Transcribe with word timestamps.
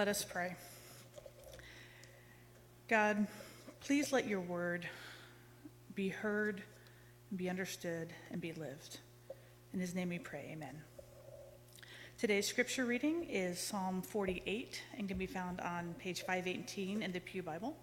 Let 0.00 0.08
us 0.08 0.24
pray. 0.24 0.56
God, 2.88 3.26
please 3.80 4.14
let 4.14 4.26
your 4.26 4.40
word 4.40 4.88
be 5.94 6.08
heard, 6.08 6.62
be 7.36 7.50
understood, 7.50 8.10
and 8.30 8.40
be 8.40 8.54
lived. 8.54 8.98
In 9.74 9.78
his 9.78 9.94
name 9.94 10.08
we 10.08 10.18
pray, 10.18 10.48
amen. 10.52 10.80
Today's 12.16 12.46
scripture 12.46 12.86
reading 12.86 13.24
is 13.24 13.58
Psalm 13.58 14.00
48 14.00 14.80
and 14.96 15.06
can 15.06 15.18
be 15.18 15.26
found 15.26 15.60
on 15.60 15.94
page 15.98 16.22
518 16.22 17.02
in 17.02 17.12
the 17.12 17.20
Pew 17.20 17.42
Bible. 17.42 17.76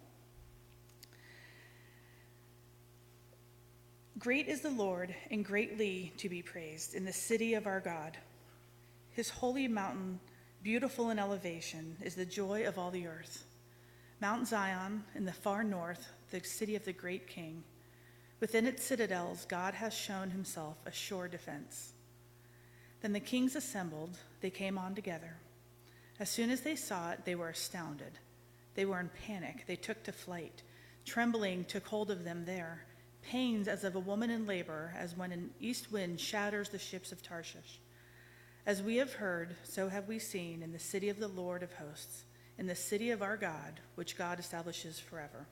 Great 4.17 4.47
is 4.47 4.61
the 4.61 4.71
Lord 4.71 5.13
and 5.29 5.45
greatly 5.45 6.13
to 6.17 6.29
be 6.29 6.41
praised 6.41 6.95
in 6.95 7.05
the 7.05 7.13
city 7.13 7.53
of 7.53 7.67
our 7.67 7.79
God. 7.79 8.17
His 9.11 9.29
holy 9.29 9.67
mountain, 9.67 10.19
beautiful 10.63 11.09
in 11.09 11.19
elevation, 11.19 11.97
is 12.01 12.15
the 12.15 12.25
joy 12.25 12.65
of 12.65 12.77
all 12.77 12.91
the 12.91 13.07
earth. 13.07 13.45
Mount 14.19 14.47
Zion 14.47 15.03
in 15.15 15.25
the 15.25 15.31
far 15.31 15.63
north, 15.63 16.07
the 16.31 16.43
city 16.43 16.75
of 16.75 16.85
the 16.85 16.93
great 16.93 17.27
king. 17.27 17.63
Within 18.39 18.65
its 18.65 18.83
citadels, 18.83 19.45
God 19.45 19.73
has 19.75 19.93
shown 19.93 20.29
himself 20.29 20.77
a 20.85 20.91
sure 20.91 21.27
defense. 21.27 21.93
Then 23.01 23.13
the 23.13 23.19
kings 23.19 23.55
assembled, 23.55 24.17
they 24.41 24.49
came 24.49 24.77
on 24.77 24.95
together. 24.95 25.37
As 26.19 26.29
soon 26.29 26.49
as 26.49 26.61
they 26.61 26.75
saw 26.75 27.11
it, 27.11 27.25
they 27.25 27.35
were 27.35 27.49
astounded. 27.49 28.19
They 28.75 28.85
were 28.85 28.99
in 28.99 29.09
panic, 29.25 29.65
they 29.67 29.75
took 29.75 30.03
to 30.03 30.11
flight. 30.11 30.63
Trembling 31.05 31.65
took 31.65 31.87
hold 31.87 32.11
of 32.11 32.23
them 32.23 32.45
there, 32.45 32.85
pains 33.21 33.67
as 33.67 33.83
of 33.83 33.95
a 33.95 33.99
woman 33.99 34.29
in 34.29 34.45
labor, 34.45 34.93
as 34.97 35.15
when 35.15 35.31
an 35.31 35.51
east 35.59 35.91
wind 35.91 36.19
shatters 36.19 36.69
the 36.69 36.79
ships 36.79 37.11
of 37.11 37.21
Tarshish. 37.21 37.79
As 38.67 38.83
we 38.83 38.97
have 38.97 39.13
heard, 39.13 39.55
so 39.63 39.87
have 39.87 40.09
we 40.09 40.19
seen 40.19 40.61
in 40.61 40.73
the 40.73 40.77
city 40.77 41.07
of 41.07 41.21
the 41.21 41.29
Lord 41.29 41.63
of 41.63 41.71
hosts 41.71 42.25
in 42.57 42.67
the 42.67 42.75
city 42.75 43.11
of 43.11 43.21
our 43.21 43.37
God, 43.37 43.79
which 43.95 44.17
God 44.17 44.39
establishes 44.39 44.99
forever. 44.99 45.47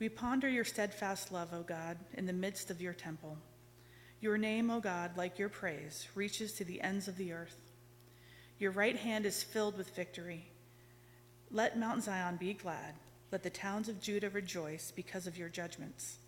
We 0.00 0.08
ponder 0.08 0.48
your 0.48 0.64
steadfast 0.64 1.30
love, 1.30 1.50
O 1.52 1.62
God, 1.62 1.96
in 2.14 2.26
the 2.26 2.32
midst 2.32 2.72
of 2.72 2.82
your 2.82 2.92
temple. 2.92 3.38
Your 4.20 4.36
name, 4.36 4.68
O 4.68 4.80
God, 4.80 5.16
like 5.16 5.38
your 5.38 5.48
praise, 5.48 6.08
reaches 6.16 6.54
to 6.54 6.64
the 6.64 6.80
ends 6.80 7.06
of 7.06 7.16
the 7.16 7.32
earth. 7.32 7.56
Your 8.58 8.72
right 8.72 8.96
hand 8.96 9.24
is 9.24 9.44
filled 9.44 9.78
with 9.78 9.94
victory. 9.94 10.50
Let 11.52 11.78
Mount 11.78 12.02
Zion 12.02 12.36
be 12.36 12.54
glad. 12.54 12.94
Let 13.30 13.44
the 13.44 13.50
towns 13.50 13.88
of 13.88 14.00
Judah 14.00 14.30
rejoice 14.30 14.92
because 14.94 15.28
of 15.28 15.38
your 15.38 15.48
judgments. 15.48 16.18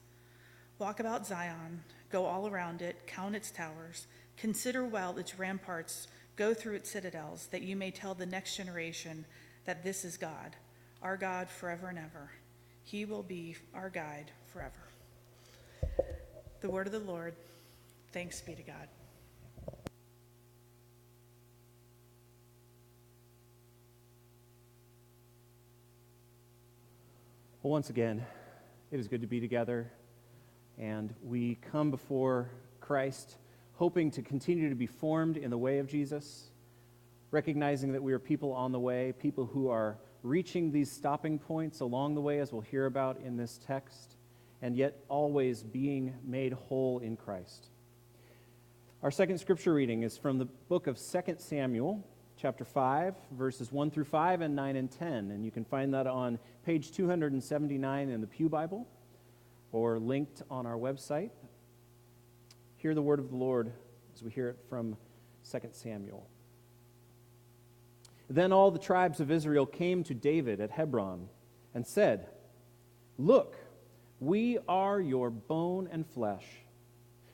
Walk 0.79 1.01
about 1.01 1.27
Zion, 1.27 1.83
go 2.11 2.27
all 2.27 2.47
around 2.47 2.81
it, 2.81 3.09
count 3.09 3.35
its 3.35 3.51
towers, 3.51 4.07
consider 4.41 4.85
well 4.85 5.19
its 5.19 5.39
ramparts 5.39 6.09
Go 6.39 6.55
through 6.55 6.77
its 6.77 6.89
citadels, 6.89 7.49
that 7.51 7.63
you 7.63 7.75
may 7.75 7.91
tell 7.91 8.15
the 8.15 8.25
next 8.25 8.57
generation 8.57 9.25
that 9.65 9.83
this 9.83 10.05
is 10.05 10.17
God, 10.17 10.55
our 11.03 11.17
God 11.17 11.51
forever 11.51 11.89
and 11.89 11.99
ever. 11.99 12.31
He 12.85 13.05
will 13.05 13.25
be 13.25 13.57
our 13.75 13.91
guide 13.91 14.31
forever. 14.47 14.89
The 16.61 16.71
word 16.71 16.87
of 16.87 16.93
the 16.93 17.01
Lord. 17.01 17.35
Thanks 18.13 18.41
be 18.41 18.55
to 18.55 18.63
God. 18.63 18.89
Well, 27.65 27.73
once 27.73 27.91
again, 27.91 28.25
it 28.93 29.01
is 29.01 29.09
good 29.09 29.23
to 29.23 29.27
be 29.27 29.41
together, 29.41 29.91
and 30.79 31.13
we 31.25 31.57
come 31.73 31.91
before 31.91 32.49
Christ 32.81 33.35
hoping 33.79 34.11
to 34.11 34.23
continue 34.23 34.69
to 34.69 34.75
be 34.75 34.89
formed 34.89 35.37
in 35.37 35.51
the 35.51 35.57
way 35.57 35.79
of 35.79 35.87
Jesus, 35.87 36.51
recognizing 37.31 37.93
that 37.93 38.03
we 38.03 38.13
are 38.13 38.19
people 38.19 38.53
on 38.53 38.73
the 38.73 38.81
way, 38.81 39.15
people 39.21 39.47
who 39.47 39.69
are 39.69 39.97
reaching 40.25 40.73
these 40.73 40.91
stopping 40.91 41.39
points 41.39 41.79
along 41.79 42.17
the 42.17 42.21
way, 42.21 42.41
as 42.41 42.53
we'll 42.53 42.61
hear 42.61 42.87
about 42.87 43.21
in 43.21 43.37
this 43.37 43.61
text, 43.65 44.17
and 44.63 44.77
yet 44.77 45.05
always 45.09 45.63
being 45.63 46.13
made 46.25 46.53
whole 46.53 46.99
in 46.99 47.17
Christ. 47.17 47.69
Our 49.05 49.13
second 49.13 49.39
scripture 49.39 49.75
reading 49.75 50.03
is 50.03 50.19
from 50.19 50.39
the 50.39 50.47
book 50.47 50.89
of 50.89 50.99
2 50.99 51.37
Samuel, 51.39 52.05
chapter 52.37 52.65
5, 52.65 53.15
verses 53.31 53.71
1 53.71 53.93
through 53.93 54.07
5 54.07 54.41
and 54.41 54.57
9 54.57 54.75
and 54.75 54.91
10. 54.91 55.31
And 55.31 55.45
you 55.45 55.53
can 55.53 55.65
find 55.65 55.95
that 55.95 56.09
on 56.09 56.41
page 56.67 56.91
279 56.91 58.09
in 58.09 58.21
the 58.21 58.27
Pew 58.27 58.49
Bible 58.49 58.89
or 59.71 60.01
linked 60.01 60.43
on 60.51 60.67
our 60.67 60.77
website 60.77 61.31
Hear 62.79 62.95
the 62.95 63.03
word 63.03 63.19
of 63.19 63.31
the 63.31 63.37
Lord 63.37 63.73
as 64.15 64.23
we 64.23 64.31
hear 64.31 64.49
it 64.49 64.59
from 64.69 64.97
2 65.51 65.59
Samuel. 65.73 66.27
Then 68.31 68.53
all 68.53 68.71
the 68.71 68.79
tribes 68.79 69.21
of 69.21 69.31
Israel 69.31 69.67
came 69.67 70.05
to 70.05 70.15
David 70.15 70.61
at 70.61 70.71
Hebron 70.71 71.29
and 71.75 71.87
said, 71.87 72.29
Look, 73.19 73.57
we 74.21 74.59
are 74.69 75.01
your 75.01 75.29
bone 75.31 75.89
and 75.91 76.07
flesh. 76.07 76.45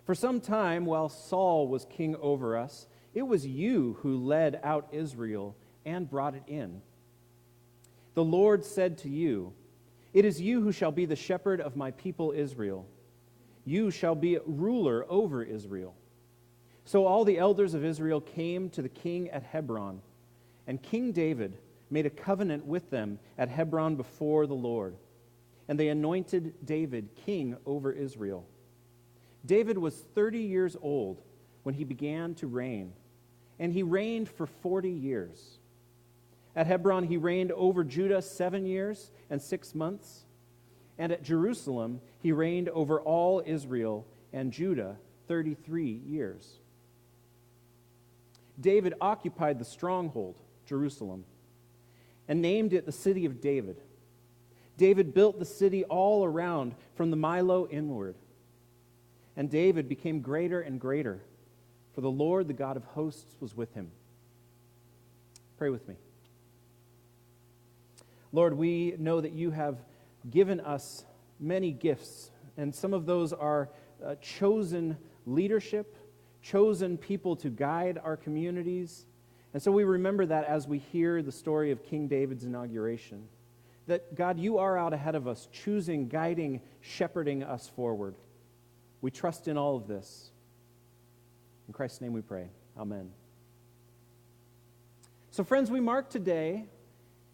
For 0.07 0.15
some 0.15 0.41
time, 0.41 0.87
while 0.87 1.09
Saul 1.09 1.69
was 1.69 1.85
king 1.85 2.17
over 2.17 2.57
us, 2.57 2.87
it 3.13 3.23
was 3.23 3.47
you 3.47 3.99
who 4.01 4.17
led 4.17 4.61
out 4.63 4.89
Israel 4.93 5.57
and 5.85 6.09
brought 6.09 6.35
it 6.35 6.43
in. 6.47 6.81
The 8.15 8.25
Lord 8.25 8.65
said 8.65 8.99
to 8.99 9.11
you, 9.11 9.53
It 10.13 10.25
is 10.25 10.41
you 10.41 10.63
who 10.63 10.73
shall 10.73 10.93
be 10.93 11.05
the 11.05 11.17
shepherd 11.17 11.61
of 11.61 11.77
my 11.77 11.91
people 11.91 12.33
Israel. 12.35 12.87
You 13.65 13.91
shall 13.91 14.15
be 14.15 14.39
ruler 14.45 15.07
over 15.09 15.43
Israel. 15.43 15.95
So 16.85 17.07
all 17.07 17.25
the 17.25 17.39
elders 17.39 17.75
of 17.75 17.85
Israel 17.85 18.21
came 18.21 18.69
to 18.71 18.83
the 18.83 18.89
king 18.89 19.31
at 19.31 19.43
Hebron, 19.43 20.03
and 20.67 20.83
King 20.83 21.13
David 21.13 21.57
made 21.91 22.07
a 22.07 22.11
covenant 22.11 22.67
with 22.67 22.91
them 22.91 23.19
at 23.39 23.49
Hebron 23.49 23.97
before 23.97 24.47
the 24.47 24.55
Lord. 24.55 24.97
And 25.67 25.79
they 25.79 25.89
anointed 25.89 26.55
David 26.65 27.09
king 27.25 27.57
over 27.65 27.91
Israel. 27.91 28.45
David 29.47 29.79
was 29.79 29.95
30 30.15 30.41
years 30.41 30.77
old 30.81 31.23
when 31.63 31.75
he 31.75 31.85
began 31.85 32.35
to 32.37 32.47
reign, 32.47 32.93
and 33.59 33.73
he 33.73 33.83
reigned 33.83 34.29
for 34.29 34.47
40 34.47 34.91
years. 34.91 35.59
At 36.57 36.67
Hebron, 36.67 37.05
he 37.05 37.17
reigned 37.17 37.53
over 37.53 37.83
Judah 37.83 38.23
seven 38.23 38.67
years 38.67 39.11
and 39.31 39.41
six 39.41 39.75
months. 39.75 40.24
And 40.99 41.13
at 41.13 41.23
Jerusalem, 41.23 42.01
he 42.21 42.33
reigned 42.33 42.69
over 42.69 43.01
all 43.01 43.43
Israel 43.45 44.07
and 44.33 44.53
Judah 44.53 44.97
33 45.27 45.91
years. 46.07 46.59
David 48.61 48.95
occupied 49.01 49.59
the 49.59 49.65
stronghold, 49.65 50.37
Jerusalem, 50.67 51.25
and 52.29 52.41
named 52.41 52.73
it 52.73 52.87
the 52.87 52.93
city 52.93 53.25
of 53.27 53.41
David. 53.41 53.81
David 54.77 55.15
built 55.15 55.39
the 55.39 55.45
city 55.45 55.85
all 55.85 56.25
around 56.25 56.75
from 56.95 57.11
the 57.11 57.17
Millo 57.17 57.71
inward. 57.71 58.17
And 59.37 59.51
David 59.51 59.89
became 59.89 60.21
greater 60.21 60.61
and 60.61 60.81
greater, 60.81 61.21
for 61.95 62.01
the 62.01 62.11
Lord, 62.11 62.47
the 62.47 62.55
God 62.55 62.77
of 62.77 62.85
hosts, 62.85 63.35
was 63.41 63.57
with 63.57 63.73
him. 63.75 63.91
Pray 65.59 65.71
with 65.71 65.87
me. 65.89 65.97
Lord, 68.33 68.57
we 68.57 68.95
know 68.99 69.21
that 69.21 69.33
you 69.33 69.51
have 69.51 69.79
given 70.31 70.61
us 70.61 71.05
many 71.41 71.73
gifts, 71.73 72.31
and 72.57 72.75
some 72.75 72.95
of 72.95 73.07
those 73.07 73.33
are 73.33 73.71
uh, 74.05 74.15
chosen 74.17 74.97
leadership, 75.27 75.97
chosen 76.43 76.97
people 76.97 77.37
to 77.37 77.51
guide 77.51 77.99
our 78.03 78.17
communities. 78.17 79.07
And 79.53 79.63
so 79.63 79.71
we 79.71 79.85
remember 79.85 80.27
that 80.27 80.45
as 80.45 80.67
we 80.67 80.79
hear 80.79 81.23
the 81.23 81.33
story 81.33 81.71
of 81.71 81.83
King 81.85 82.09
David's 82.09 82.45
inauguration. 82.45 83.29
That 83.87 84.15
God, 84.15 84.39
you 84.39 84.59
are 84.59 84.79
out 84.79 84.93
ahead 84.93 85.15
of 85.15 85.29
us, 85.29 85.49
choosing, 85.53 86.09
guiding, 86.09 86.61
shepherding 86.81 87.43
us 87.43 87.69
forward. 87.69 88.15
We 89.01 89.11
trust 89.11 89.47
in 89.49 89.59
all 89.59 89.77
of 89.77 89.87
this. 89.87 90.31
In 91.69 91.75
Christ's 91.75 92.01
name 92.01 92.13
we 92.13 92.23
pray. 92.23 92.49
Amen. 92.79 93.11
So, 95.31 95.45
friends, 95.45 95.71
we 95.71 95.81
mark 95.81 96.11
today 96.11 96.65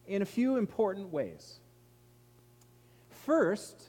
in 0.06 0.22
a 0.22 0.26
few 0.26 0.56
important 0.56 1.12
ways. 1.12 1.60
First, 3.30 3.80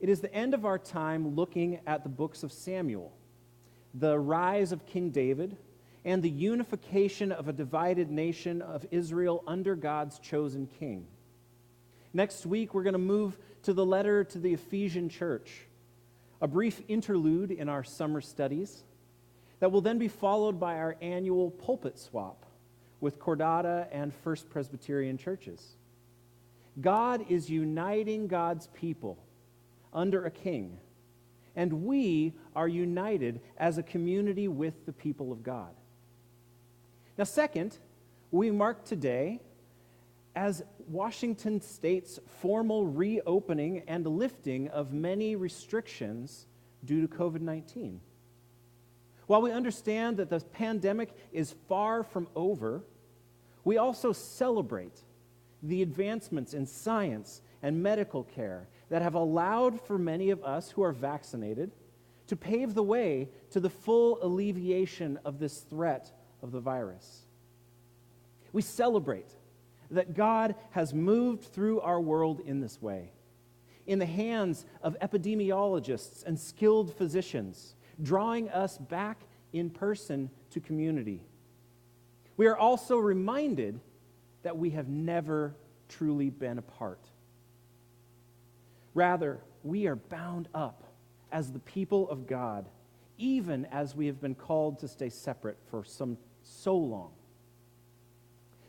it 0.00 0.08
is 0.08 0.20
the 0.20 0.34
end 0.34 0.52
of 0.52 0.64
our 0.64 0.80
time 0.80 1.36
looking 1.36 1.78
at 1.86 2.02
the 2.02 2.08
books 2.08 2.42
of 2.42 2.50
Samuel, 2.50 3.12
the 3.94 4.18
rise 4.18 4.72
of 4.72 4.84
King 4.84 5.10
David, 5.10 5.56
and 6.04 6.20
the 6.20 6.28
unification 6.28 7.30
of 7.30 7.46
a 7.46 7.52
divided 7.52 8.10
nation 8.10 8.60
of 8.62 8.84
Israel 8.90 9.44
under 9.46 9.76
God's 9.76 10.18
chosen 10.18 10.66
king. 10.80 11.06
Next 12.12 12.46
week, 12.46 12.74
we're 12.74 12.82
going 12.82 12.94
to 12.94 12.98
move 12.98 13.38
to 13.62 13.72
the 13.72 13.86
letter 13.86 14.24
to 14.24 14.40
the 14.40 14.54
Ephesian 14.54 15.08
church, 15.08 15.52
a 16.40 16.48
brief 16.48 16.82
interlude 16.88 17.52
in 17.52 17.68
our 17.68 17.84
summer 17.84 18.20
studies 18.20 18.82
that 19.60 19.70
will 19.70 19.82
then 19.82 19.98
be 19.98 20.08
followed 20.08 20.58
by 20.58 20.78
our 20.78 20.96
annual 21.00 21.52
pulpit 21.52 21.96
swap 21.96 22.44
with 23.00 23.20
Cordata 23.20 23.86
and 23.92 24.12
First 24.12 24.50
Presbyterian 24.50 25.16
churches. 25.16 25.76
God 26.80 27.24
is 27.28 27.48
uniting 27.48 28.26
God's 28.26 28.66
people 28.68 29.18
under 29.92 30.24
a 30.24 30.30
king, 30.30 30.78
and 31.54 31.84
we 31.84 32.34
are 32.56 32.66
united 32.66 33.40
as 33.56 33.78
a 33.78 33.82
community 33.82 34.48
with 34.48 34.86
the 34.86 34.92
people 34.92 35.30
of 35.30 35.42
God. 35.42 35.74
Now, 37.16 37.24
second, 37.24 37.78
we 38.30 38.50
mark 38.50 38.84
today 38.84 39.40
as 40.34 40.64
Washington 40.88 41.60
state's 41.60 42.18
formal 42.40 42.86
reopening 42.86 43.84
and 43.86 44.04
lifting 44.06 44.68
of 44.68 44.92
many 44.92 45.36
restrictions 45.36 46.46
due 46.84 47.06
to 47.06 47.08
COVID 47.08 47.40
19. 47.40 48.00
While 49.26 49.42
we 49.42 49.52
understand 49.52 50.16
that 50.18 50.28
the 50.28 50.40
pandemic 50.40 51.10
is 51.32 51.54
far 51.68 52.02
from 52.02 52.26
over, 52.34 52.82
we 53.64 53.78
also 53.78 54.12
celebrate 54.12 55.00
the 55.64 55.82
advancements 55.82 56.54
in 56.54 56.66
science 56.66 57.40
and 57.62 57.82
medical 57.82 58.22
care 58.22 58.68
that 58.90 59.02
have 59.02 59.14
allowed 59.14 59.80
for 59.80 59.98
many 59.98 60.30
of 60.30 60.44
us 60.44 60.70
who 60.70 60.82
are 60.82 60.92
vaccinated 60.92 61.72
to 62.26 62.36
pave 62.36 62.74
the 62.74 62.82
way 62.82 63.28
to 63.50 63.60
the 63.60 63.70
full 63.70 64.18
alleviation 64.22 65.18
of 65.24 65.38
this 65.38 65.60
threat 65.60 66.12
of 66.42 66.52
the 66.52 66.60
virus. 66.60 67.22
We 68.52 68.62
celebrate 68.62 69.30
that 69.90 70.14
God 70.14 70.54
has 70.70 70.94
moved 70.94 71.44
through 71.44 71.80
our 71.80 72.00
world 72.00 72.40
in 72.44 72.60
this 72.60 72.80
way, 72.80 73.10
in 73.86 73.98
the 73.98 74.06
hands 74.06 74.64
of 74.82 74.96
epidemiologists 75.00 76.24
and 76.24 76.38
skilled 76.38 76.94
physicians, 76.94 77.74
drawing 78.02 78.50
us 78.50 78.78
back 78.78 79.22
in 79.52 79.70
person 79.70 80.30
to 80.50 80.60
community. 80.60 81.22
We 82.36 82.46
are 82.46 82.56
also 82.56 82.98
reminded 82.98 83.80
that 84.44 84.56
we 84.56 84.70
have 84.70 84.88
never 84.88 85.56
truly 85.88 86.30
been 86.30 86.58
apart. 86.58 87.10
Rather, 88.94 89.40
we 89.64 89.86
are 89.86 89.96
bound 89.96 90.48
up 90.54 90.84
as 91.32 91.50
the 91.50 91.58
people 91.58 92.08
of 92.08 92.28
God, 92.28 92.68
even 93.18 93.64
as 93.66 93.96
we 93.96 94.06
have 94.06 94.20
been 94.20 94.34
called 94.36 94.78
to 94.78 94.88
stay 94.88 95.08
separate 95.08 95.58
for 95.68 95.82
some 95.82 96.16
so 96.42 96.76
long. 96.76 97.10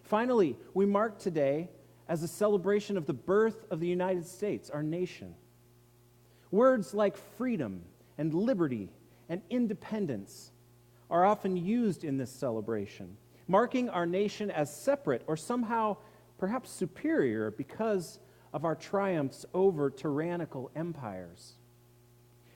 Finally, 0.04 0.56
we 0.74 0.86
mark 0.86 1.20
today 1.20 1.70
as 2.08 2.24
a 2.24 2.28
celebration 2.28 2.98
of 2.98 3.06
the 3.06 3.14
birth 3.14 3.66
of 3.70 3.80
the 3.80 3.88
United 3.88 4.26
States, 4.26 4.70
our 4.70 4.84
nation. 4.84 5.36
Words 6.52 6.94
like 6.94 7.18
freedom 7.38 7.82
and 8.18 8.34
liberty 8.34 8.90
and 9.30 9.42
independence 9.50 10.52
are 11.10 11.26
often 11.26 11.58
used 11.58 12.04
in 12.04 12.18
this 12.18 12.32
celebration, 12.32 13.18
marking 13.48 13.90
our 13.90 14.06
nation 14.06 14.50
as 14.52 14.76
separate 14.76 15.24
or 15.28 15.38
somehow 15.38 15.98
perhaps 16.38 16.70
superior 16.70 17.52
because 17.52 18.20
of 18.54 18.66
our 18.66 18.76
triumphs 18.76 19.46
over 19.54 19.90
tyrannical 19.90 20.72
empires. 20.76 21.54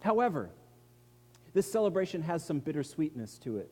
However, 0.01 0.50
this 1.53 1.71
celebration 1.71 2.21
has 2.24 2.44
some 2.44 2.59
bittersweetness 2.59 3.39
to 3.39 3.57
it 3.57 3.71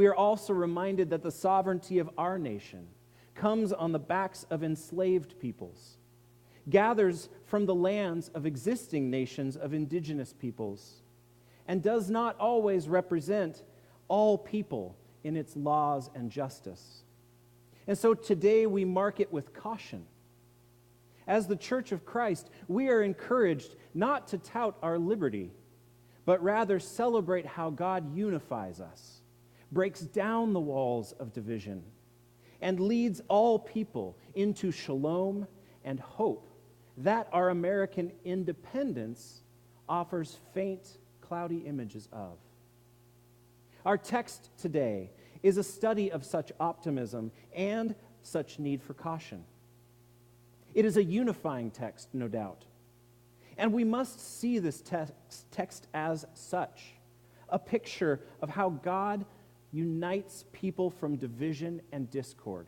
we 0.00 0.06
are 0.06 0.14
also 0.14 0.52
reminded 0.52 1.10
that 1.10 1.22
the 1.22 1.30
sovereignty 1.30 1.98
of 1.98 2.10
our 2.16 2.38
nation 2.38 2.86
comes 3.34 3.72
on 3.72 3.92
the 3.92 3.98
backs 3.98 4.46
of 4.50 4.62
enslaved 4.62 5.38
peoples, 5.38 5.98
gathers 6.68 7.28
from 7.44 7.66
the 7.66 7.74
lands 7.74 8.28
of 8.30 8.46
existing 8.46 9.10
nations 9.10 9.56
of 9.56 9.74
indigenous 9.74 10.32
peoples, 10.32 11.02
and 11.66 11.82
does 11.82 12.10
not 12.10 12.38
always 12.38 12.88
represent 12.88 13.62
all 14.08 14.38
people 14.38 14.96
in 15.24 15.36
its 15.36 15.56
laws 15.56 16.10
and 16.14 16.30
justice. 16.30 17.02
And 17.86 17.96
so 17.96 18.14
today 18.14 18.66
we 18.66 18.84
mark 18.84 19.20
it 19.20 19.32
with 19.32 19.52
caution. 19.52 20.06
As 21.26 21.46
the 21.46 21.56
Church 21.56 21.92
of 21.92 22.04
Christ, 22.04 22.50
we 22.68 22.88
are 22.88 23.02
encouraged 23.02 23.76
not 23.94 24.28
to 24.28 24.38
tout 24.38 24.76
our 24.82 24.98
liberty, 24.98 25.52
but 26.24 26.42
rather 26.42 26.78
celebrate 26.78 27.46
how 27.46 27.70
God 27.70 28.16
unifies 28.16 28.80
us 28.80 29.20
breaks 29.72 30.00
down 30.00 30.52
the 30.52 30.60
walls 30.60 31.12
of 31.12 31.32
division, 31.32 31.82
and 32.60 32.80
leads 32.80 33.22
all 33.28 33.58
people 33.58 34.16
into 34.34 34.70
shalom 34.70 35.46
and 35.84 35.98
hope 36.00 36.48
that 36.98 37.28
our 37.32 37.50
American 37.50 38.12
independence 38.24 39.42
offers 39.88 40.38
faint, 40.52 40.98
cloudy 41.20 41.58
images 41.58 42.08
of. 42.12 42.36
Our 43.84 43.96
text 43.96 44.50
today 44.58 45.10
is 45.42 45.56
a 45.56 45.64
study 45.64 46.12
of 46.12 46.24
such 46.24 46.52
optimism 46.60 47.32
and 47.54 47.94
such 48.22 48.58
need 48.58 48.82
for 48.82 48.94
caution. 48.94 49.44
It 50.74 50.84
is 50.84 50.96
a 50.96 51.02
unifying 51.02 51.70
text, 51.70 52.08
no 52.12 52.28
doubt. 52.28 52.64
And 53.56 53.72
we 53.72 53.84
must 53.84 54.38
see 54.38 54.58
this 54.58 54.80
text, 54.80 55.50
text 55.50 55.86
as 55.94 56.26
such 56.34 56.94
a 57.48 57.58
picture 57.58 58.20
of 58.40 58.50
how 58.50 58.70
God 58.70 59.24
unites 59.72 60.44
people 60.52 60.90
from 60.90 61.16
division 61.16 61.80
and 61.92 62.10
discord. 62.10 62.66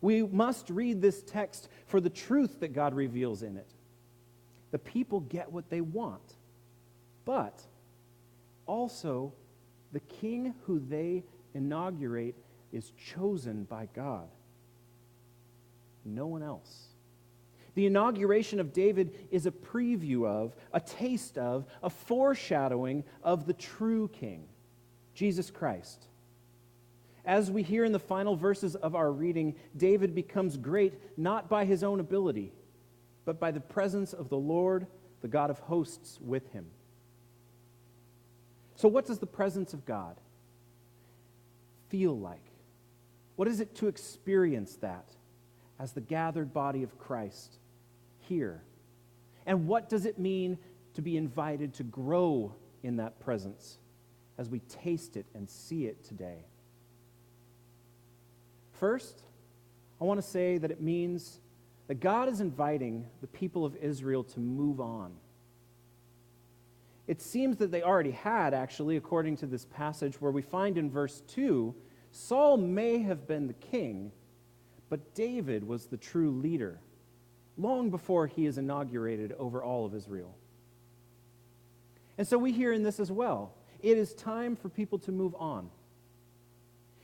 We 0.00 0.22
must 0.22 0.70
read 0.70 1.00
this 1.00 1.22
text 1.22 1.68
for 1.86 2.00
the 2.00 2.10
truth 2.10 2.60
that 2.60 2.72
God 2.72 2.94
reveals 2.94 3.42
in 3.42 3.56
it. 3.56 3.70
The 4.70 4.78
people 4.78 5.20
get 5.20 5.50
what 5.50 5.70
they 5.70 5.80
want, 5.80 6.34
but 7.24 7.60
also 8.66 9.32
the 9.96 10.00
king 10.00 10.54
who 10.66 10.78
they 10.78 11.24
inaugurate 11.54 12.34
is 12.70 12.92
chosen 13.14 13.64
by 13.64 13.88
God. 13.94 14.28
No 16.04 16.26
one 16.26 16.42
else. 16.42 16.88
The 17.74 17.86
inauguration 17.86 18.60
of 18.60 18.74
David 18.74 19.14
is 19.30 19.46
a 19.46 19.50
preview 19.50 20.26
of, 20.26 20.54
a 20.74 20.80
taste 20.80 21.38
of, 21.38 21.64
a 21.82 21.88
foreshadowing 21.88 23.04
of 23.22 23.46
the 23.46 23.54
true 23.54 24.08
king. 24.08 24.44
Jesus 25.14 25.50
Christ. 25.50 26.04
As 27.24 27.50
we 27.50 27.62
hear 27.62 27.86
in 27.86 27.92
the 27.92 27.98
final 27.98 28.36
verses 28.36 28.74
of 28.76 28.94
our 28.94 29.10
reading, 29.10 29.54
David 29.78 30.14
becomes 30.14 30.58
great 30.58 30.92
not 31.16 31.48
by 31.48 31.64
his 31.64 31.82
own 31.82 32.00
ability, 32.00 32.52
but 33.24 33.40
by 33.40 33.50
the 33.50 33.60
presence 33.60 34.12
of 34.12 34.28
the 34.28 34.36
Lord, 34.36 34.86
the 35.22 35.28
God 35.28 35.48
of 35.48 35.58
hosts, 35.60 36.18
with 36.20 36.52
him. 36.52 36.66
So, 38.76 38.88
what 38.88 39.06
does 39.06 39.18
the 39.18 39.26
presence 39.26 39.74
of 39.74 39.84
God 39.84 40.16
feel 41.88 42.16
like? 42.16 42.44
What 43.36 43.48
is 43.48 43.60
it 43.60 43.74
to 43.76 43.88
experience 43.88 44.76
that 44.76 45.08
as 45.78 45.92
the 45.92 46.00
gathered 46.00 46.54
body 46.54 46.82
of 46.82 46.98
Christ 46.98 47.58
here? 48.20 48.62
And 49.44 49.66
what 49.66 49.88
does 49.88 50.06
it 50.06 50.18
mean 50.18 50.58
to 50.94 51.02
be 51.02 51.16
invited 51.16 51.74
to 51.74 51.82
grow 51.82 52.54
in 52.82 52.96
that 52.96 53.20
presence? 53.20 53.78
as 54.38 54.48
we 54.48 54.60
taste 54.60 55.16
it 55.16 55.26
and 55.34 55.48
see 55.48 55.86
it 55.86 56.04
today. 56.04 56.44
First, 58.72 59.22
I 60.00 60.04
want 60.04 60.20
to 60.20 60.26
say 60.26 60.58
that 60.58 60.70
it 60.70 60.80
means 60.80 61.40
that 61.88 62.00
God 62.00 62.28
is 62.28 62.40
inviting 62.40 63.06
the 63.20 63.26
people 63.26 63.64
of 63.64 63.76
Israel 63.76 64.24
to 64.24 64.40
move 64.40 64.80
on. 64.80 65.14
It 67.06 67.22
seems 67.22 67.56
that 67.58 67.70
they 67.70 67.82
already 67.82 68.10
had, 68.10 68.52
actually, 68.52 68.96
according 68.96 69.36
to 69.38 69.46
this 69.46 69.64
passage, 69.64 70.20
where 70.20 70.32
we 70.32 70.42
find 70.42 70.76
in 70.76 70.90
verse 70.90 71.22
2 71.28 71.74
Saul 72.10 72.56
may 72.56 72.98
have 73.02 73.26
been 73.26 73.46
the 73.46 73.52
king, 73.52 74.10
but 74.88 75.14
David 75.14 75.66
was 75.66 75.86
the 75.86 75.98
true 75.98 76.30
leader, 76.30 76.80
long 77.58 77.90
before 77.90 78.26
he 78.26 78.46
is 78.46 78.56
inaugurated 78.56 79.32
over 79.32 79.62
all 79.62 79.84
of 79.84 79.94
Israel. 79.94 80.34
And 82.16 82.26
so 82.26 82.38
we 82.38 82.52
hear 82.52 82.72
in 82.72 82.82
this 82.82 82.98
as 82.98 83.12
well 83.12 83.52
it 83.80 83.98
is 83.98 84.14
time 84.14 84.56
for 84.56 84.68
people 84.68 84.98
to 85.00 85.12
move 85.12 85.34
on. 85.38 85.70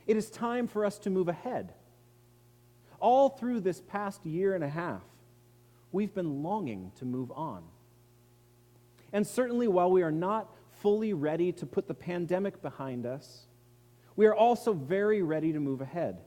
It 0.07 0.17
is 0.17 0.29
time 0.29 0.67
for 0.67 0.83
us 0.83 0.97
to 0.99 1.09
move 1.09 1.29
ahead. 1.29 1.73
All 2.99 3.29
through 3.29 3.61
this 3.61 3.81
past 3.81 4.25
year 4.25 4.55
and 4.55 4.63
a 4.63 4.69
half, 4.69 5.03
we've 5.91 6.13
been 6.13 6.41
longing 6.43 6.91
to 6.97 7.05
move 7.05 7.31
on. 7.31 7.63
And 9.13 9.25
certainly, 9.25 9.67
while 9.67 9.91
we 9.91 10.01
are 10.01 10.11
not 10.11 10.53
fully 10.81 11.13
ready 11.13 11.51
to 11.53 11.65
put 11.65 11.87
the 11.87 11.93
pandemic 11.93 12.61
behind 12.61 13.05
us, 13.05 13.45
we 14.15 14.25
are 14.25 14.35
also 14.35 14.73
very 14.73 15.21
ready 15.21 15.53
to 15.53 15.59
move 15.59 15.81
ahead. 15.81 16.19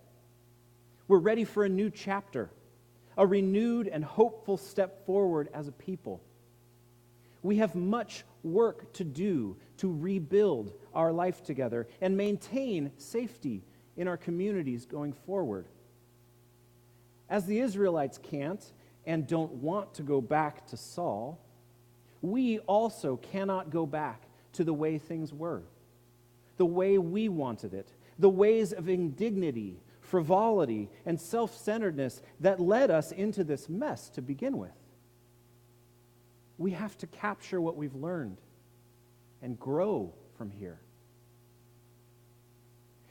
We're 1.09 1.19
ready 1.19 1.45
for 1.45 1.65
a 1.65 1.69
new 1.69 1.91
chapter, 1.91 2.51
a 3.19 3.27
renewed 3.27 3.89
and 3.89 4.05
hopeful 4.05 4.57
step 4.57 5.05
forward 5.05 5.49
as 5.53 5.69
a 5.69 5.73
people. 5.73 6.23
We 7.43 7.57
have 7.57 7.75
much 7.75 8.25
work 8.43 8.93
to 8.95 9.05
do 9.05 9.57
to 9.79 9.93
rebuild 9.93 10.73
our 10.95 11.13
life 11.13 11.43
together 11.43 11.87
and 12.01 12.17
maintain 12.17 12.93
safety 12.97 13.63
in 13.97 14.09
our 14.09 14.17
communities 14.17 14.87
going 14.87 15.13
forward. 15.13 15.67
As 17.29 17.47
the 17.47 17.59
Israelites 17.59 18.19
can't 18.19 18.65
and 19.05 19.27
don't 19.27 19.53
want 19.53 19.95
to 19.95 20.03
go 20.03 20.21
back 20.21 20.67
to 20.69 20.77
Saul, 20.77 21.41
we 22.31 22.59
also 22.61 23.17
cannot 23.17 23.71
go 23.71 23.87
back 23.87 24.23
to 24.55 24.65
the 24.65 24.75
way 24.75 24.99
things 24.99 25.33
were, 25.33 25.63
the 26.57 26.67
way 26.67 26.99
we 26.99 27.29
wanted 27.29 27.75
it, 27.75 27.89
the 28.19 28.29
ways 28.29 28.73
of 28.73 28.89
indignity, 28.89 29.81
frivolity, 30.01 30.89
and 31.05 31.21
self 31.21 31.57
centeredness 31.57 32.23
that 32.41 32.61
led 32.61 32.91
us 32.91 33.13
into 33.13 33.45
this 33.45 33.69
mess 33.69 34.09
to 34.11 34.23
begin 34.23 34.59
with. 34.59 34.71
We 36.59 36.71
have 36.73 36.97
to 36.99 37.07
capture 37.07 37.61
what 37.61 37.77
we've 37.77 37.95
learned 37.95 38.39
and 39.43 39.59
grow 39.61 40.15
from 40.39 40.51
here. 40.51 40.81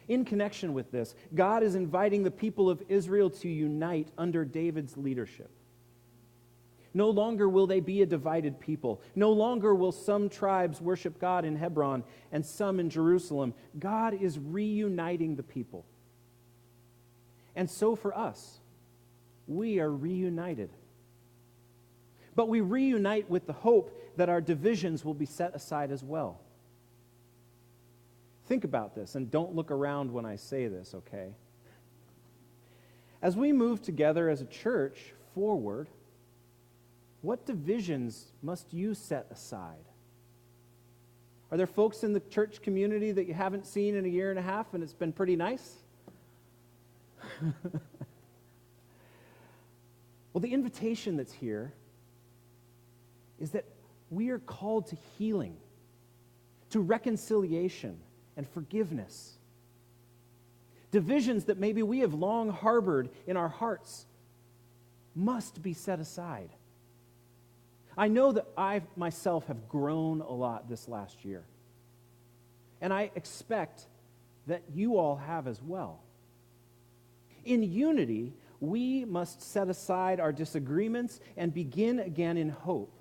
In 0.07 0.25
connection 0.25 0.73
with 0.73 0.91
this, 0.91 1.15
God 1.33 1.63
is 1.63 1.75
inviting 1.75 2.23
the 2.23 2.31
people 2.31 2.69
of 2.69 2.83
Israel 2.89 3.29
to 3.31 3.49
unite 3.49 4.09
under 4.17 4.45
David's 4.45 4.97
leadership. 4.97 5.49
No 6.95 7.09
longer 7.09 7.49
will 7.49 7.67
they 7.67 7.81
be 7.81 8.01
a 8.01 8.05
divided 8.05 8.57
people. 8.57 9.01
No 9.15 9.33
longer 9.33 9.75
will 9.75 9.91
some 9.91 10.29
tribes 10.29 10.79
worship 10.79 11.19
God 11.19 11.43
in 11.43 11.57
Hebron 11.57 12.05
and 12.31 12.43
some 12.43 12.79
in 12.79 12.89
Jerusalem. 12.89 13.53
God 13.77 14.13
is 14.13 14.39
reuniting 14.39 15.35
the 15.35 15.43
people. 15.43 15.85
And 17.53 17.69
so 17.69 17.97
for 17.97 18.17
us, 18.17 18.59
we 19.45 19.79
are 19.81 19.91
reunited. 19.91 20.69
But 22.33 22.47
we 22.47 22.61
reunite 22.61 23.29
with 23.29 23.45
the 23.45 23.53
hope 23.53 23.91
that 24.15 24.29
our 24.29 24.39
divisions 24.39 25.03
will 25.03 25.13
be 25.13 25.25
set 25.25 25.53
aside 25.53 25.91
as 25.91 26.01
well. 26.01 26.39
Think 28.45 28.63
about 28.63 28.95
this 28.95 29.15
and 29.15 29.29
don't 29.29 29.53
look 29.53 29.69
around 29.69 30.13
when 30.13 30.25
I 30.25 30.37
say 30.37 30.69
this, 30.69 30.95
okay? 30.95 31.33
As 33.21 33.35
we 33.35 33.51
move 33.51 33.81
together 33.81 34.29
as 34.29 34.39
a 34.39 34.45
church 34.45 35.13
forward, 35.33 35.89
what 37.25 37.45
divisions 37.45 38.31
must 38.43 38.71
you 38.71 38.93
set 38.93 39.27
aside? 39.31 39.83
Are 41.51 41.57
there 41.57 41.67
folks 41.67 42.03
in 42.03 42.13
the 42.13 42.19
church 42.19 42.61
community 42.61 43.11
that 43.11 43.27
you 43.27 43.33
haven't 43.33 43.65
seen 43.65 43.95
in 43.95 44.05
a 44.05 44.07
year 44.07 44.29
and 44.29 44.37
a 44.37 44.43
half 44.43 44.73
and 44.73 44.83
it's 44.83 44.93
been 44.93 45.11
pretty 45.11 45.35
nice? 45.35 45.75
well, 47.41 47.51
the 50.39 50.53
invitation 50.53 51.17
that's 51.17 51.33
here 51.33 51.73
is 53.39 53.51
that 53.51 53.65
we 54.11 54.29
are 54.29 54.39
called 54.39 54.87
to 54.87 54.97
healing, 55.17 55.57
to 56.69 56.79
reconciliation 56.79 57.97
and 58.37 58.47
forgiveness. 58.47 59.33
Divisions 60.91 61.45
that 61.45 61.57
maybe 61.57 61.81
we 61.81 61.99
have 61.99 62.13
long 62.13 62.49
harbored 62.49 63.09
in 63.25 63.35
our 63.35 63.49
hearts 63.49 64.05
must 65.15 65.63
be 65.63 65.73
set 65.73 65.99
aside. 65.99 66.49
I 67.97 68.07
know 68.07 68.31
that 68.33 68.47
I 68.57 68.81
myself 68.95 69.47
have 69.47 69.69
grown 69.69 70.21
a 70.21 70.31
lot 70.31 70.69
this 70.69 70.87
last 70.87 71.23
year. 71.23 71.45
And 72.81 72.93
I 72.93 73.11
expect 73.15 73.87
that 74.47 74.63
you 74.73 74.97
all 74.97 75.15
have 75.15 75.47
as 75.47 75.61
well. 75.61 76.01
In 77.45 77.63
unity, 77.63 78.33
we 78.59 79.05
must 79.05 79.41
set 79.41 79.69
aside 79.69 80.19
our 80.19 80.31
disagreements 80.31 81.19
and 81.37 81.53
begin 81.53 81.99
again 81.99 82.37
in 82.37 82.49
hope 82.49 82.93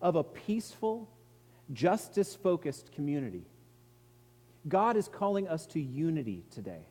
of 0.00 0.16
a 0.16 0.24
peaceful, 0.24 1.08
justice 1.72 2.34
focused 2.34 2.92
community. 2.92 3.44
God 4.68 4.96
is 4.96 5.08
calling 5.08 5.48
us 5.48 5.66
to 5.68 5.80
unity 5.80 6.44
today. 6.50 6.86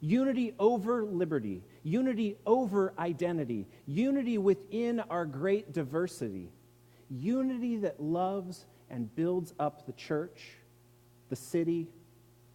Unity 0.00 0.54
over 0.58 1.04
liberty, 1.04 1.62
unity 1.82 2.36
over 2.46 2.92
identity, 2.98 3.66
unity 3.86 4.38
within 4.38 5.00
our 5.00 5.24
great 5.24 5.72
diversity, 5.72 6.50
unity 7.08 7.76
that 7.78 8.00
loves 8.00 8.66
and 8.90 9.14
builds 9.14 9.54
up 9.58 9.86
the 9.86 9.92
church, 9.92 10.52
the 11.28 11.36
city, 11.36 11.88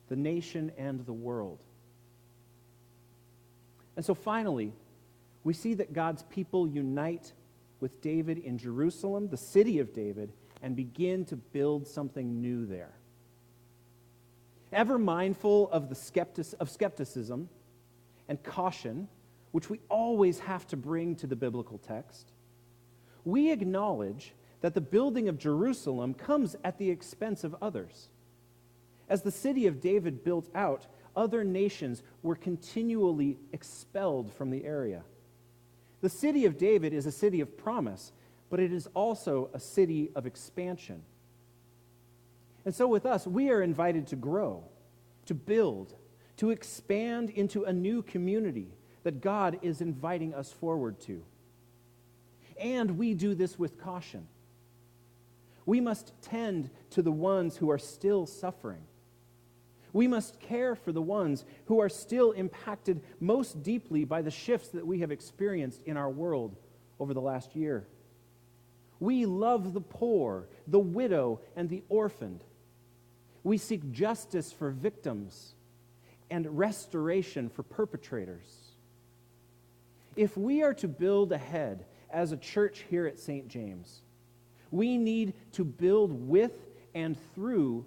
the 0.10 0.15
nation, 0.15 0.72
and 0.77 1.05
the 1.05 1.13
world. 1.13 1.60
And 3.96 4.05
so 4.05 4.13
finally, 4.13 4.74
we 5.44 5.53
see 5.53 5.74
that 5.75 5.94
God's 5.94 6.24
people 6.24 6.67
unite 6.67 7.32
with 7.79 8.01
David 8.01 8.39
in 8.39 8.58
Jerusalem, 8.58 9.29
the 9.29 9.38
city 9.38 9.79
of 9.79 9.94
David, 9.94 10.32
and 10.62 10.75
begin 10.75 11.25
to 11.25 11.36
build 11.36 11.88
something 11.88 12.41
new 12.41 12.65
there 12.65 12.96
ever 14.75 15.00
mindful 15.00 15.70
of 15.72 15.89
the 15.89 15.96
skeptic, 15.96 16.46
of 16.60 16.70
skepticism 16.70 17.50
and 18.27 18.41
caution, 18.44 19.08
which 19.51 19.70
we 19.70 19.79
always 19.89 20.39
have 20.39 20.67
to 20.67 20.77
bring 20.77 21.15
to 21.15 21.27
the 21.27 21.36
biblical 21.36 21.77
text, 21.77 22.32
we 23.24 23.51
acknowledge 23.51 24.34
that 24.62 24.74
the 24.74 24.82
building 24.82 25.29
of 25.29 25.38
Jerusalem 25.38 26.13
comes 26.13 26.55
at 26.63 26.77
the 26.77 26.89
expense 26.89 27.44
of 27.44 27.55
others. 27.62 28.10
As 29.10 29.22
the 29.22 29.32
city 29.32 29.67
of 29.67 29.82
David 29.82 30.24
built 30.24 30.50
out, 30.55 30.88
other 31.15 31.44
nations 31.44 32.03
were 32.24 32.36
continually 32.36 33.38
expelled 33.53 34.34
from 34.34 34.50
the 34.50 34.65
area. 34.65 35.03
The 36.01 36.10
city 36.10 36.46
of 36.46 36.58
David 36.58 36.94
is 36.94 37.05
a 37.05 37.12
city 37.12 37.41
of 37.41 37.58
promise, 37.58 38.12
but 38.50 38.60
it 38.60 38.72
is 38.74 38.88
also 38.94 39.50
a 39.53 39.60
city 39.60 40.10
of 40.15 40.25
expansion. 40.25 41.01
And 42.65 42.74
so 42.74 42.88
with 42.88 43.05
us, 43.05 43.25
we 43.27 43.50
are 43.51 43.62
invited 43.62 44.08
to 44.08 44.15
grow, 44.15 44.63
to 45.27 45.34
build, 45.34 45.94
to 46.38 46.50
expand 46.50 47.30
into 47.30 47.63
a 47.63 47.74
new 47.74 48.01
community 48.01 48.68
that 49.04 49.22
God 49.22 49.60
is 49.62 49.82
inviting 49.82 50.34
us 50.34 50.51
forward 50.51 51.00
to. 51.01 51.24
And 52.60 52.98
we 52.98 53.13
do 53.13 53.36
this 53.36 53.60
with 53.60 53.80
caution. 53.80 54.27
We 55.65 55.82
must 55.82 56.13
tend 56.22 56.70
to 56.92 57.01
the 57.01 57.12
ones 57.12 57.58
who 57.58 57.72
are 57.72 57.77
still 57.77 58.25
suffering. 58.25 58.82
We 59.94 60.08
must 60.08 60.39
care 60.39 60.75
for 60.75 60.92
the 60.92 61.01
ones 61.01 61.46
who 61.65 61.80
are 61.80 61.89
still 61.89 62.32
impacted 62.32 63.01
most 63.20 63.63
deeply 63.63 64.04
by 64.06 64.22
the 64.22 64.32
shifts 64.32 64.70
that 64.70 64.86
we 64.86 65.00
have 65.00 65.12
experienced 65.12 65.82
in 65.86 65.98
our 65.98 66.10
world 66.10 66.56
over 67.00 67.13
the 67.13 67.22
last 67.22 67.56
year. 67.56 67.88
We 69.00 69.25
love 69.25 69.74
the 69.74 69.82
poor, 69.82 70.48
the 70.68 70.80
widow, 70.80 71.42
and 71.56 71.70
the 71.70 71.84
orphaned. 71.89 72.44
We 73.44 73.58
seek 73.58 73.92
justice 73.92 74.51
for 74.51 74.70
victims 74.70 75.55
and 76.29 76.58
restoration 76.58 77.50
for 77.50 77.63
perpetrators. 77.63 78.74
If 80.15 80.38
we 80.38 80.63
are 80.63 80.74
to 80.75 80.88
build 80.88 81.32
ahead 81.32 81.86
as 82.10 82.32
a 82.32 82.38
church 82.38 82.86
here 82.89 83.05
at 83.05 83.20
St. 83.20 83.48
James, 83.48 84.01
we 84.72 84.98
need 84.98 85.34
to 85.53 85.63
build 85.63 86.27
with 86.27 86.53
and 86.94 87.17
through 87.34 87.86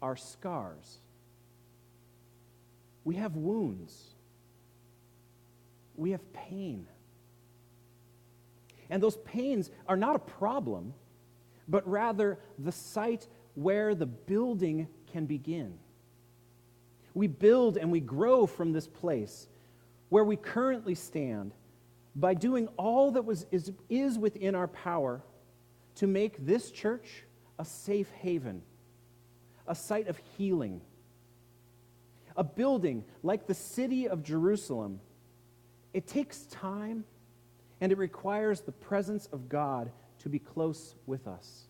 our 0.00 0.16
scars. 0.16 0.98
We 3.04 3.16
have 3.16 3.36
wounds. 3.36 4.14
We 5.96 6.12
have 6.12 6.32
pain. 6.32 6.86
And 8.88 9.02
those 9.02 9.16
pains 9.18 9.70
are 9.86 9.96
not 9.96 10.16
a 10.16 10.20
problem, 10.20 10.94
but 11.68 11.88
rather 11.88 12.38
the 12.58 12.72
site 12.72 13.26
where 13.54 13.94
the 13.94 14.06
building 14.06 14.88
can 15.12 15.26
begin. 15.26 15.78
We 17.14 17.26
build 17.26 17.76
and 17.76 17.90
we 17.90 18.00
grow 18.00 18.46
from 18.46 18.72
this 18.72 18.86
place 18.86 19.48
where 20.08 20.24
we 20.24 20.36
currently 20.36 20.94
stand 20.94 21.52
by 22.14 22.34
doing 22.34 22.68
all 22.76 23.12
that 23.12 23.24
was, 23.24 23.46
is, 23.50 23.72
is 23.88 24.18
within 24.18 24.54
our 24.54 24.68
power 24.68 25.22
to 25.96 26.06
make 26.06 26.44
this 26.44 26.70
church 26.70 27.24
a 27.58 27.64
safe 27.64 28.10
haven, 28.20 28.62
a 29.66 29.74
site 29.74 30.08
of 30.08 30.20
healing, 30.36 30.80
a 32.36 32.44
building 32.44 33.04
like 33.22 33.46
the 33.46 33.54
city 33.54 34.08
of 34.08 34.22
Jerusalem. 34.22 35.00
It 35.92 36.06
takes 36.06 36.42
time 36.46 37.04
and 37.80 37.92
it 37.92 37.98
requires 37.98 38.60
the 38.60 38.72
presence 38.72 39.26
of 39.32 39.48
God 39.48 39.90
to 40.20 40.28
be 40.28 40.38
close 40.38 40.94
with 41.06 41.26
us. 41.26 41.66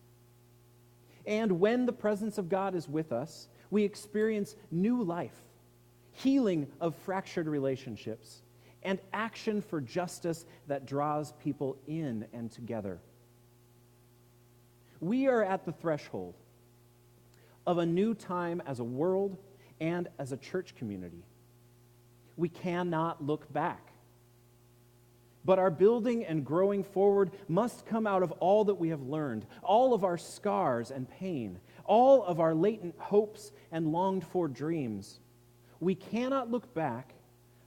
And 1.25 1.59
when 1.59 1.85
the 1.85 1.93
presence 1.93 2.37
of 2.37 2.49
God 2.49 2.75
is 2.75 2.89
with 2.89 3.11
us, 3.11 3.47
we 3.71 3.83
experience 3.83 4.55
new 4.69 5.01
life, 5.01 5.35
healing 6.11 6.67
of 6.79 6.95
fractured 6.95 7.47
relationships, 7.47 8.43
and 8.83 8.99
action 9.13 9.61
for 9.61 9.81
justice 9.81 10.45
that 10.67 10.85
draws 10.85 11.31
people 11.43 11.77
in 11.87 12.25
and 12.33 12.51
together. 12.51 12.99
We 14.99 15.27
are 15.27 15.43
at 15.43 15.65
the 15.65 15.71
threshold 15.71 16.35
of 17.65 17.77
a 17.77 17.85
new 17.85 18.13
time 18.13 18.61
as 18.67 18.79
a 18.79 18.83
world 18.83 19.37
and 19.79 20.07
as 20.19 20.31
a 20.31 20.37
church 20.37 20.75
community. 20.75 21.23
We 22.37 22.49
cannot 22.49 23.23
look 23.23 23.51
back. 23.51 23.91
But 25.43 25.57
our 25.57 25.71
building 25.71 26.23
and 26.25 26.45
growing 26.45 26.83
forward 26.83 27.31
must 27.47 27.85
come 27.85 28.05
out 28.05 28.21
of 28.21 28.31
all 28.33 28.65
that 28.65 28.75
we 28.75 28.89
have 28.89 29.01
learned, 29.01 29.45
all 29.63 29.93
of 29.93 30.03
our 30.03 30.17
scars 30.17 30.91
and 30.91 31.09
pain, 31.09 31.59
all 31.85 32.23
of 32.23 32.39
our 32.39 32.53
latent 32.53 32.95
hopes 32.97 33.51
and 33.71 33.91
longed 33.91 34.25
for 34.25 34.47
dreams. 34.47 35.19
We 35.79 35.95
cannot 35.95 36.51
look 36.51 36.73
back, 36.73 37.13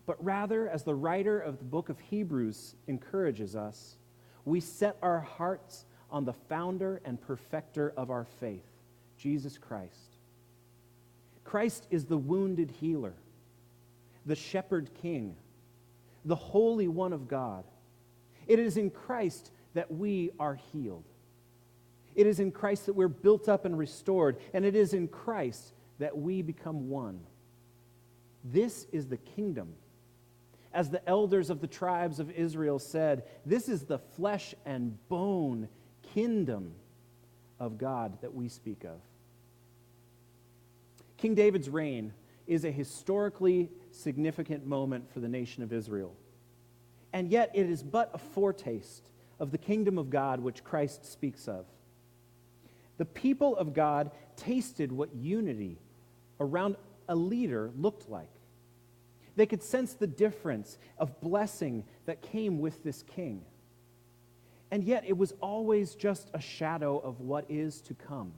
but 0.06 0.22
rather, 0.24 0.68
as 0.68 0.84
the 0.84 0.94
writer 0.94 1.40
of 1.40 1.58
the 1.58 1.64
book 1.64 1.88
of 1.88 1.98
Hebrews 1.98 2.76
encourages 2.86 3.56
us, 3.56 3.96
we 4.44 4.60
set 4.60 4.96
our 5.02 5.20
hearts 5.20 5.86
on 6.10 6.24
the 6.24 6.32
founder 6.32 7.00
and 7.04 7.20
perfecter 7.20 7.92
of 7.96 8.10
our 8.10 8.24
faith, 8.40 8.66
Jesus 9.16 9.58
Christ. 9.58 10.18
Christ 11.44 11.86
is 11.90 12.04
the 12.04 12.18
wounded 12.18 12.70
healer, 12.70 13.14
the 14.26 14.36
shepherd 14.36 14.90
king 15.00 15.36
the 16.24 16.34
Holy 16.34 16.88
One 16.88 17.12
of 17.12 17.28
God. 17.28 17.64
It 18.46 18.58
is 18.58 18.76
in 18.76 18.90
Christ 18.90 19.50
that 19.74 19.90
we 19.92 20.30
are 20.38 20.58
healed. 20.72 21.04
It 22.14 22.26
is 22.26 22.40
in 22.40 22.52
Christ 22.52 22.86
that 22.86 22.94
we're 22.94 23.08
built 23.08 23.48
up 23.48 23.64
and 23.64 23.76
restored, 23.76 24.38
and 24.52 24.64
it 24.64 24.76
is 24.76 24.94
in 24.94 25.08
Christ 25.08 25.72
that 25.98 26.16
we 26.16 26.42
become 26.42 26.88
one. 26.88 27.20
This 28.44 28.86
is 28.92 29.08
the 29.08 29.16
kingdom. 29.16 29.74
As 30.72 30.90
the 30.90 31.06
elders 31.08 31.50
of 31.50 31.60
the 31.60 31.66
tribes 31.66 32.20
of 32.20 32.30
Israel 32.30 32.78
said, 32.78 33.24
this 33.46 33.68
is 33.68 33.84
the 33.84 33.98
flesh 33.98 34.54
and 34.66 34.98
bone 35.08 35.68
kingdom 36.14 36.72
of 37.60 37.78
God 37.78 38.20
that 38.22 38.34
we 38.34 38.48
speak 38.48 38.84
of. 38.84 39.00
King 41.16 41.34
David's 41.34 41.70
reign 41.70 42.12
is 42.46 42.64
a 42.64 42.70
historically 42.70 43.70
significant 43.90 44.66
moment 44.66 45.10
for 45.12 45.20
the 45.20 45.28
nation 45.28 45.62
of 45.62 45.72
Israel. 45.72 46.14
And 47.12 47.30
yet, 47.30 47.50
it 47.54 47.70
is 47.70 47.82
but 47.82 48.10
a 48.12 48.18
foretaste 48.18 49.08
of 49.38 49.52
the 49.52 49.58
kingdom 49.58 49.96
of 49.96 50.10
God 50.10 50.40
which 50.40 50.64
Christ 50.64 51.10
speaks 51.10 51.48
of. 51.48 51.64
The 52.98 53.04
people 53.04 53.56
of 53.56 53.74
God 53.74 54.10
tasted 54.36 54.92
what 54.92 55.14
unity 55.14 55.78
around 56.40 56.76
a 57.08 57.14
leader 57.14 57.70
looked 57.76 58.08
like. 58.08 58.30
They 59.36 59.46
could 59.46 59.62
sense 59.62 59.94
the 59.94 60.06
difference 60.06 60.78
of 60.98 61.20
blessing 61.20 61.84
that 62.06 62.22
came 62.22 62.60
with 62.60 62.82
this 62.84 63.02
king. 63.02 63.42
And 64.70 64.84
yet, 64.84 65.04
it 65.06 65.16
was 65.16 65.34
always 65.40 65.94
just 65.94 66.30
a 66.34 66.40
shadow 66.40 66.98
of 66.98 67.20
what 67.20 67.44
is 67.48 67.80
to 67.82 67.94
come. 67.94 68.32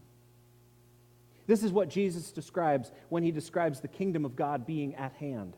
This 1.46 1.62
is 1.62 1.72
what 1.72 1.88
Jesus 1.88 2.32
describes 2.32 2.90
when 3.08 3.22
he 3.22 3.30
describes 3.30 3.80
the 3.80 3.88
kingdom 3.88 4.24
of 4.24 4.36
God 4.36 4.66
being 4.66 4.94
at 4.96 5.12
hand. 5.12 5.56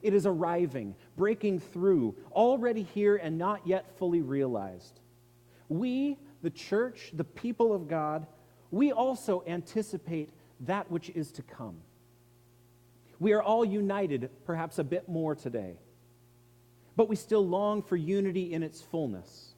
It 0.00 0.14
is 0.14 0.26
arriving, 0.26 0.94
breaking 1.16 1.60
through, 1.60 2.14
already 2.32 2.84
here 2.84 3.16
and 3.16 3.36
not 3.36 3.66
yet 3.66 3.98
fully 3.98 4.22
realized. 4.22 5.00
We, 5.68 6.16
the 6.42 6.50
church, 6.50 7.10
the 7.12 7.24
people 7.24 7.72
of 7.72 7.88
God, 7.88 8.26
we 8.70 8.92
also 8.92 9.42
anticipate 9.46 10.30
that 10.60 10.90
which 10.90 11.10
is 11.10 11.32
to 11.32 11.42
come. 11.42 11.78
We 13.18 13.32
are 13.32 13.42
all 13.42 13.64
united, 13.64 14.30
perhaps 14.44 14.78
a 14.78 14.84
bit 14.84 15.08
more 15.08 15.34
today, 15.34 15.76
but 16.96 17.08
we 17.08 17.16
still 17.16 17.46
long 17.46 17.82
for 17.82 17.96
unity 17.96 18.52
in 18.52 18.62
its 18.62 18.80
fullness. 18.80 19.54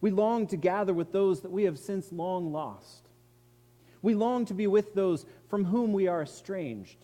We 0.00 0.10
long 0.10 0.46
to 0.48 0.56
gather 0.56 0.92
with 0.92 1.12
those 1.12 1.40
that 1.42 1.50
we 1.50 1.64
have 1.64 1.78
since 1.78 2.12
long 2.12 2.52
lost. 2.52 3.08
We 4.02 4.14
long 4.14 4.44
to 4.46 4.54
be 4.54 4.66
with 4.66 4.94
those 4.94 5.26
from 5.48 5.64
whom 5.64 5.92
we 5.92 6.06
are 6.06 6.22
estranged. 6.22 6.98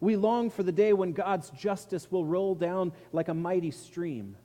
We 0.00 0.16
long 0.16 0.50
for 0.50 0.62
the 0.62 0.72
day 0.72 0.92
when 0.92 1.12
God's 1.12 1.50
justice 1.50 2.10
will 2.10 2.24
roll 2.24 2.54
down 2.54 2.92
like 3.12 3.28
a 3.28 3.34
mighty 3.34 3.70
stream 3.70 4.36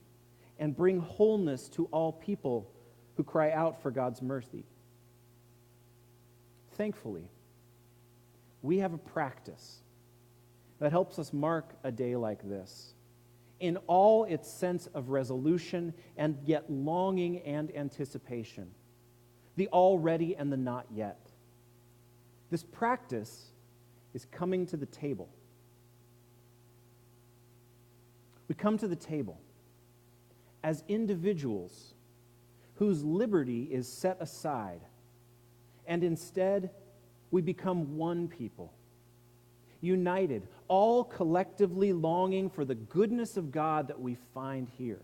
and 0.58 0.76
bring 0.76 1.00
wholeness 1.00 1.68
to 1.70 1.86
all 1.86 2.12
people 2.12 2.71
who 3.16 3.24
cry 3.24 3.50
out 3.50 3.82
for 3.82 3.90
God's 3.90 4.22
mercy. 4.22 4.64
Thankfully, 6.72 7.28
we 8.62 8.78
have 8.78 8.94
a 8.94 8.98
practice 8.98 9.82
that 10.78 10.92
helps 10.92 11.18
us 11.18 11.32
mark 11.32 11.74
a 11.84 11.92
day 11.92 12.16
like 12.16 12.48
this 12.48 12.94
in 13.60 13.76
all 13.86 14.24
its 14.24 14.50
sense 14.50 14.88
of 14.88 15.10
resolution 15.10 15.94
and 16.16 16.36
yet 16.44 16.68
longing 16.68 17.38
and 17.42 17.74
anticipation, 17.76 18.68
the 19.54 19.68
already 19.68 20.34
and 20.34 20.52
the 20.52 20.56
not 20.56 20.86
yet. 20.92 21.30
This 22.50 22.64
practice 22.64 23.52
is 24.14 24.26
coming 24.32 24.66
to 24.66 24.76
the 24.76 24.86
table. 24.86 25.28
We 28.48 28.56
come 28.56 28.76
to 28.78 28.88
the 28.88 28.96
table 28.96 29.40
as 30.64 30.82
individuals 30.88 31.94
whose 32.82 33.04
liberty 33.04 33.68
is 33.70 33.86
set 33.86 34.16
aside, 34.18 34.80
and 35.86 36.02
instead 36.02 36.68
we 37.30 37.40
become 37.40 37.96
one 37.96 38.26
people, 38.26 38.72
united, 39.80 40.42
all 40.66 41.04
collectively 41.04 41.92
longing 41.92 42.50
for 42.50 42.64
the 42.64 42.74
goodness 42.74 43.36
of 43.36 43.52
God 43.52 43.86
that 43.86 44.00
we 44.00 44.16
find 44.34 44.68
here. 44.78 44.98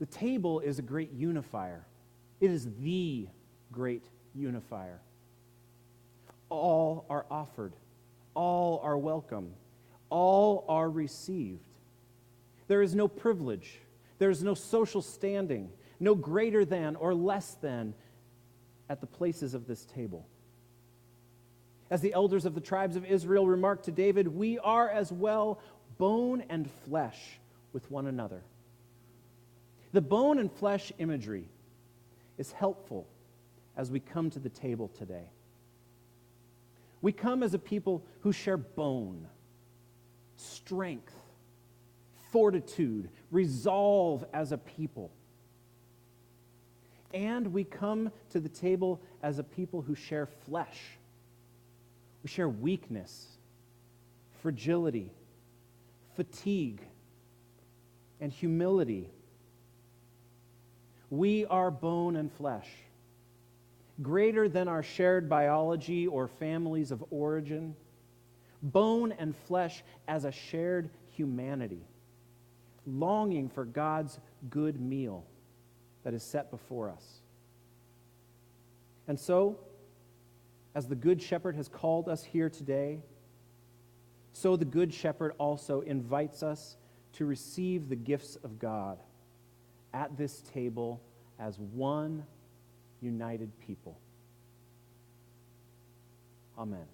The 0.00 0.04
table 0.04 0.60
is 0.60 0.78
a 0.78 0.82
great 0.82 1.12
unifier, 1.12 1.86
it 2.38 2.50
is 2.50 2.68
the 2.82 3.26
great 3.72 4.04
unifier. 4.34 5.00
All 6.50 7.06
are 7.08 7.24
offered, 7.30 7.72
all 8.34 8.80
are 8.84 8.98
welcome, 8.98 9.54
all 10.10 10.66
are 10.68 10.90
received. 10.90 11.70
There 12.68 12.82
is 12.82 12.94
no 12.94 13.08
privilege, 13.08 13.80
there 14.18 14.30
is 14.30 14.42
no 14.42 14.54
social 14.54 15.02
standing, 15.02 15.70
no 16.00 16.14
greater 16.14 16.64
than 16.64 16.96
or 16.96 17.14
less 17.14 17.54
than 17.54 17.94
at 18.88 19.00
the 19.00 19.06
places 19.06 19.54
of 19.54 19.66
this 19.66 19.84
table. 19.84 20.26
As 21.90 22.00
the 22.00 22.14
elders 22.14 22.44
of 22.44 22.54
the 22.54 22.60
tribes 22.60 22.96
of 22.96 23.04
Israel 23.04 23.46
remarked 23.46 23.84
to 23.86 23.92
David, 23.92 24.28
we 24.28 24.58
are 24.58 24.88
as 24.88 25.12
well 25.12 25.60
bone 25.98 26.42
and 26.48 26.70
flesh 26.86 27.38
with 27.72 27.90
one 27.90 28.06
another. 28.06 28.42
The 29.92 30.00
bone 30.00 30.38
and 30.38 30.50
flesh 30.50 30.92
imagery 30.98 31.48
is 32.36 32.52
helpful 32.52 33.06
as 33.76 33.90
we 33.90 34.00
come 34.00 34.30
to 34.30 34.38
the 34.38 34.48
table 34.48 34.88
today. 34.98 35.30
We 37.00 37.12
come 37.12 37.42
as 37.42 37.54
a 37.54 37.58
people 37.58 38.02
who 38.20 38.32
share 38.32 38.56
bone, 38.56 39.28
strength, 40.36 41.14
fortitude, 42.34 43.08
resolve 43.30 44.26
as 44.34 44.52
a 44.52 44.58
people 44.58 45.10
and 47.14 47.52
we 47.52 47.62
come 47.62 48.10
to 48.30 48.40
the 48.40 48.48
table 48.48 49.00
as 49.22 49.38
a 49.38 49.44
people 49.44 49.80
who 49.80 49.94
share 49.94 50.26
flesh. 50.26 50.80
We 52.24 52.28
share 52.28 52.48
weakness, 52.48 53.38
fragility, 54.42 55.12
fatigue, 56.16 56.82
and 58.20 58.32
humility. 58.32 59.10
We 61.08 61.46
are 61.46 61.70
bone 61.70 62.16
and 62.16 62.32
flesh, 62.32 62.68
greater 64.02 64.48
than 64.48 64.66
our 64.66 64.82
shared 64.82 65.28
biology 65.28 66.08
or 66.08 66.26
families 66.26 66.90
of 66.90 67.04
origin, 67.10 67.76
bone 68.60 69.12
and 69.12 69.36
flesh 69.46 69.84
as 70.08 70.24
a 70.24 70.32
shared 70.32 70.90
humanity, 71.12 71.86
longing 72.86 73.48
for 73.48 73.64
God's 73.64 74.18
good 74.50 74.80
meal 74.80 75.24
that 76.02 76.14
is 76.14 76.22
set 76.22 76.50
before 76.50 76.90
us. 76.90 77.20
And 79.08 79.18
so, 79.18 79.58
as 80.74 80.88
the 80.88 80.94
Good 80.94 81.22
Shepherd 81.22 81.56
has 81.56 81.68
called 81.68 82.08
us 82.08 82.24
here 82.24 82.48
today, 82.48 83.00
so 84.32 84.56
the 84.56 84.64
Good 84.64 84.92
Shepherd 84.92 85.32
also 85.38 85.80
invites 85.82 86.42
us 86.42 86.76
to 87.14 87.24
receive 87.24 87.88
the 87.88 87.96
gifts 87.96 88.36
of 88.42 88.58
God 88.58 88.98
at 89.92 90.16
this 90.16 90.42
table 90.52 91.00
as 91.38 91.58
one 91.58 92.24
united 93.00 93.50
people. 93.60 93.98
Amen. 96.58 96.93